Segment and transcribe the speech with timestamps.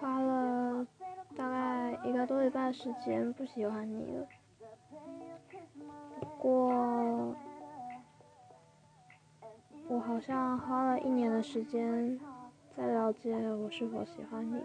[0.00, 0.86] 花了
[1.36, 4.26] 大概一个多礼拜的时间不喜欢你了。
[6.20, 7.34] 不过，
[9.88, 12.18] 我好像花了一年的时间
[12.76, 14.62] 在了解我是否喜欢你，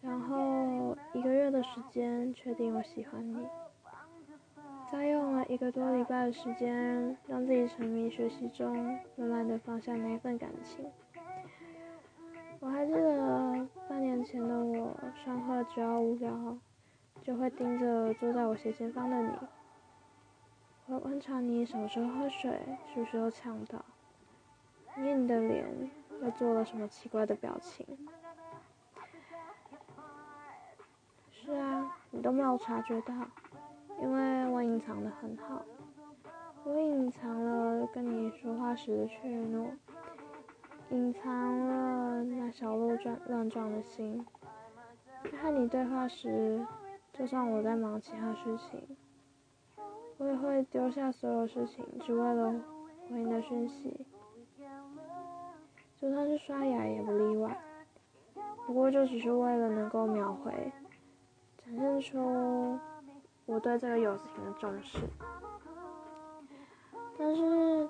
[0.00, 3.46] 然后一个月的时间确定我喜欢你，
[4.90, 10.84] 再用了一个多礼拜的时间让自己沉迷学习中，慢慢的放下那份感情。
[12.62, 16.56] 我还记得半年前的我，上课只要无聊，
[17.20, 19.32] 就会盯着坐在我斜前方的你，
[20.86, 22.60] 我观察你什么时候喝水，
[22.94, 23.84] 是不是又呛到，
[24.96, 25.90] 捏你的脸，
[26.22, 27.84] 又做了什么奇怪的表情。
[31.32, 33.12] 是啊，你都没有察觉到，
[34.00, 35.62] 因为我隐藏的很好，
[36.62, 39.66] 我隐藏了跟你说话时的怯懦。
[40.92, 44.26] 隐藏了那小鹿乱乱撞的心。
[45.40, 46.66] 和你对话时，
[47.14, 48.86] 就算我在忙其他事情，
[50.18, 52.52] 我也会丢下所有事情，只为了
[53.08, 54.04] 回你的讯息。
[55.98, 57.58] 就算是刷牙也不例外。
[58.66, 60.52] 不过就只是为了能够秒回，
[61.64, 62.78] 展现出
[63.46, 64.98] 我对这个友情的重视。
[67.16, 67.88] 但是。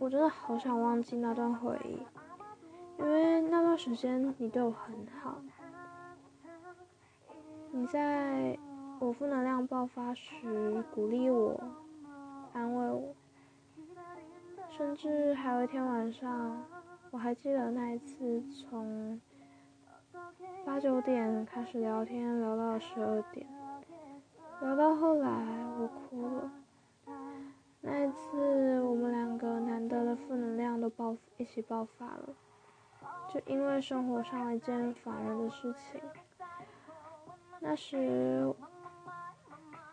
[0.00, 1.98] 我真的好想忘记那段回忆，
[2.98, 5.36] 因为那段时间你对我很好。
[7.70, 8.58] 你在
[8.98, 11.60] 我负能量爆发时鼓励我、
[12.54, 13.14] 安慰我，
[14.70, 16.64] 甚至还有一天晚上，
[17.10, 19.20] 我还记得那一次从
[20.64, 23.46] 八九点开始聊天，聊到十二点，
[24.62, 25.28] 聊到后来
[25.78, 26.50] 我哭了。
[27.82, 28.49] 那一次，
[30.90, 32.28] 爆一起爆发了，
[33.32, 36.00] 就因为生活上一件烦人的事情。
[37.60, 38.54] 那时，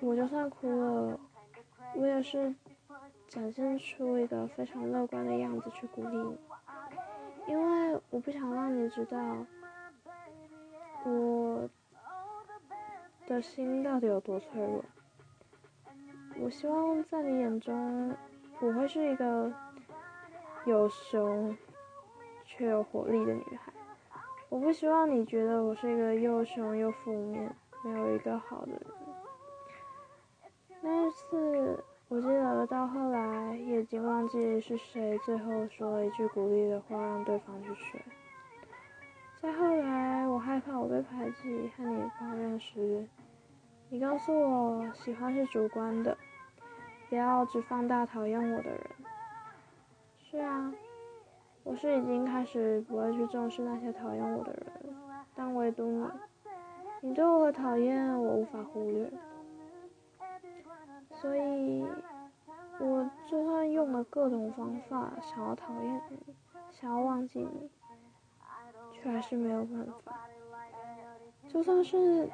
[0.00, 1.20] 我就算哭了，
[1.94, 2.54] 我也是
[3.28, 6.38] 展现出一个非常乐观的样子去鼓励你，
[7.46, 9.18] 因为我不想让你知道
[11.04, 11.68] 我
[13.26, 14.84] 的心到底有多脆弱。
[16.40, 18.16] 我希望在你眼中，
[18.60, 19.52] 我会是一个
[20.64, 21.56] 有熊
[22.44, 23.72] 却有活力的女孩。
[24.48, 28.82] 我不希望你觉得我是一个又凶又负面、没有一个好的人。
[30.80, 38.00] 那一次，我记得到后来已经忘记是谁最后说了一句鼓励的话，让对方去睡。
[39.40, 43.06] 再后来，我害怕我被排挤，和你抱怨时。
[43.88, 46.16] 你告诉我，喜欢是主观的，
[47.08, 48.90] 不要只放大讨厌我的人。
[50.32, 50.72] 是啊，
[51.62, 54.94] 我是已经开始不会去重视那些讨厌我的人，
[55.34, 56.08] 但唯独你，
[57.02, 59.12] 你对我的讨厌我无法忽略。
[61.10, 61.84] 所以，
[62.80, 66.18] 我就算用了各种方法想要讨厌你，
[66.70, 67.70] 想要忘记你，
[68.90, 70.18] 却还是没有办法。
[71.46, 72.30] 就算是。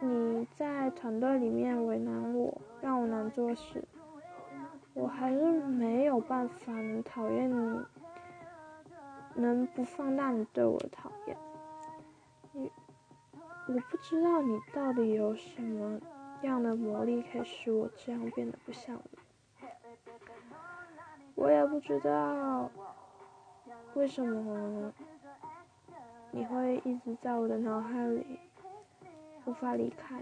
[0.00, 3.82] 你在团队里面为难我，让我难做事，
[4.98, 7.80] 我还是没有办法能讨厌你，
[9.36, 11.36] 能不放大你对我的讨厌。
[12.50, 12.72] 你，
[13.68, 16.00] 我不知道你到底有什么
[16.42, 19.18] 样的魔力可以使我这样变得不像你，
[21.36, 22.68] 我也不知道
[23.94, 24.92] 为什么
[26.32, 28.40] 你会一直在我的脑海里。
[29.46, 30.20] 无法离开。